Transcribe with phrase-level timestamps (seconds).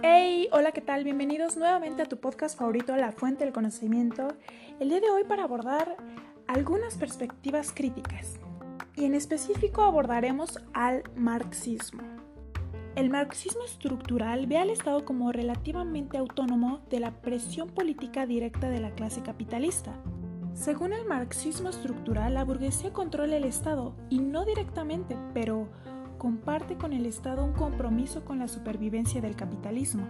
[0.00, 1.02] Hey, hola, ¿qué tal?
[1.02, 4.28] Bienvenidos nuevamente a tu podcast favorito, La Fuente del Conocimiento.
[4.78, 5.96] El día de hoy para abordar
[6.46, 8.38] algunas perspectivas críticas.
[8.94, 12.02] Y en específico abordaremos al marxismo.
[12.94, 18.78] El marxismo estructural ve al Estado como relativamente autónomo de la presión política directa de
[18.78, 20.00] la clase capitalista.
[20.54, 25.68] Según el marxismo estructural, la burguesía controla el Estado, y no directamente, pero
[26.18, 30.06] comparte con el Estado un compromiso con la supervivencia del capitalismo.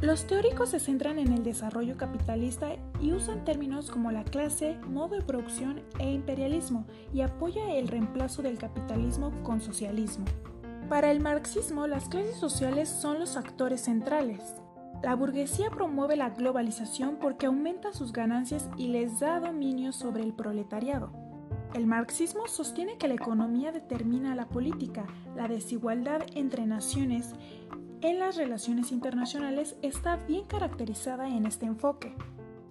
[0.00, 2.68] Los teóricos se centran en el desarrollo capitalista
[3.00, 8.40] y usan términos como la clase, modo de producción e imperialismo y apoya el reemplazo
[8.42, 10.24] del capitalismo con socialismo.
[10.88, 14.54] Para el marxismo, las clases sociales son los actores centrales.
[15.02, 20.32] La burguesía promueve la globalización porque aumenta sus ganancias y les da dominio sobre el
[20.32, 21.27] proletariado.
[21.74, 25.06] El marxismo sostiene que la economía determina la política,
[25.36, 27.34] la desigualdad entre naciones
[28.00, 32.14] en las relaciones internacionales está bien caracterizada en este enfoque.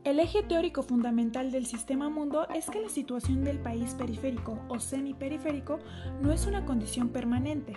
[0.06, 4.80] El eje teórico fundamental del sistema mundo es que la situación del país periférico o
[4.80, 5.80] semiperiférico
[6.22, 7.74] no es una condición permanente.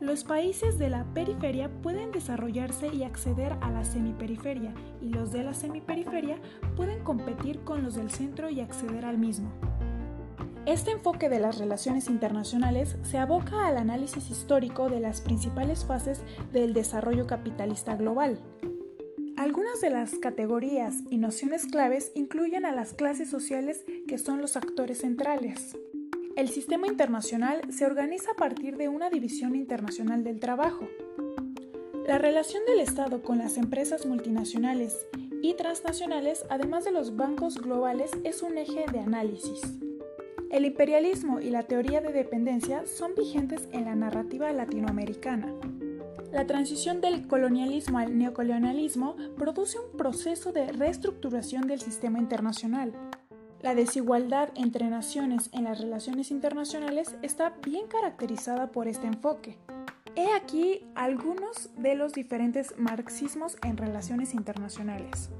[0.00, 5.44] Los países de la periferia pueden desarrollarse y acceder a la semiperiferia y los de
[5.44, 6.38] la semiperiferia
[6.74, 9.48] pueden competir con los del centro y acceder al mismo.
[10.66, 16.22] Este enfoque de las relaciones internacionales se aboca al análisis histórico de las principales fases
[16.52, 18.40] del desarrollo capitalista global.
[19.36, 24.56] Algunas de las categorías y nociones claves incluyen a las clases sociales que son los
[24.56, 25.76] actores centrales.
[26.34, 30.88] El sistema internacional se organiza a partir de una división internacional del trabajo.
[32.08, 35.06] La relación del Estado con las empresas multinacionales
[35.42, 39.62] y transnacionales, además de los bancos globales, es un eje de análisis.
[40.50, 45.52] El imperialismo y la teoría de dependencia son vigentes en la narrativa latinoamericana.
[46.32, 52.92] La transición del colonialismo al neocolonialismo produce un proceso de reestructuración del sistema internacional.
[53.60, 59.58] La desigualdad entre naciones en las relaciones internacionales está bien caracterizada por este enfoque.
[60.14, 65.30] He aquí algunos de los diferentes marxismos en relaciones internacionales.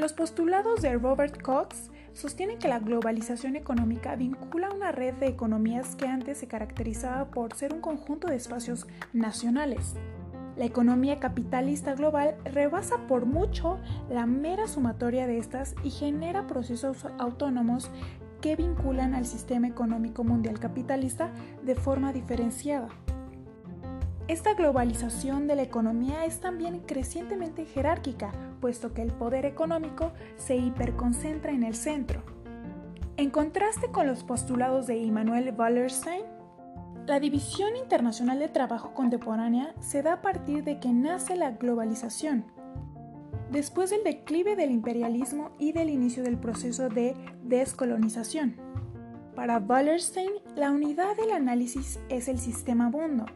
[0.00, 5.94] Los postulados de Robert Cox sostienen que la globalización económica vincula una red de economías
[5.94, 9.96] que antes se caracterizaba por ser un conjunto de espacios nacionales.
[10.56, 13.78] La economía capitalista global rebasa por mucho
[14.08, 17.90] la mera sumatoria de estas y genera procesos autónomos
[18.40, 21.30] que vinculan al sistema económico mundial capitalista
[21.62, 22.88] de forma diferenciada.
[24.30, 28.30] Esta globalización de la economía es también crecientemente jerárquica,
[28.60, 32.22] puesto que el poder económico se hiperconcentra en el centro.
[33.16, 36.22] En contraste con los postulados de Immanuel Wallerstein,
[37.08, 42.44] la división internacional de trabajo contemporánea se da a partir de que nace la globalización,
[43.50, 48.54] después del declive del imperialismo y del inicio del proceso de descolonización.
[49.34, 53.26] Para Wallerstein, la unidad del análisis es el sistema mundo,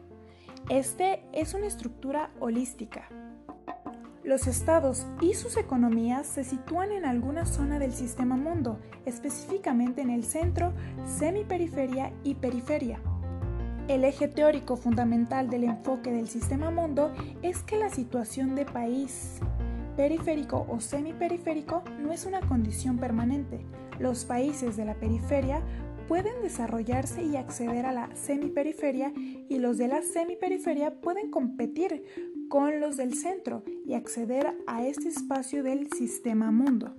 [0.69, 3.07] este es una estructura holística.
[4.23, 10.09] Los estados y sus economías se sitúan en alguna zona del sistema mundo, específicamente en
[10.09, 10.73] el centro,
[11.05, 12.99] semiperiferia y periferia.
[13.87, 19.39] El eje teórico fundamental del enfoque del sistema mundo es que la situación de país
[19.95, 23.63] periférico o semiperiférico no es una condición permanente.
[23.99, 25.61] Los países de la periferia
[26.07, 32.03] pueden desarrollarse y acceder a la semiperiferia y los de la semiperiferia pueden competir
[32.49, 36.95] con los del centro y acceder a este espacio del sistema mundo.